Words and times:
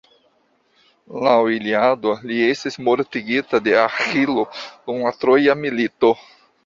Laŭ 1.25 1.33
la 1.43 1.51
Iliado, 1.57 2.13
li 2.31 2.39
estis 2.53 2.79
mortigita 2.87 3.61
de 3.67 3.77
Aĥilo 3.83 4.47
dum 4.57 5.05
la 5.09 5.13
troja 5.23 5.57
milito. 5.65 6.13